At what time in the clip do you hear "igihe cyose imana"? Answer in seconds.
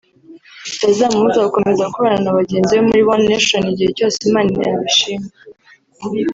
3.71-4.55